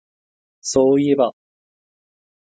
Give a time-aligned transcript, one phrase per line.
[0.61, 1.35] そういえば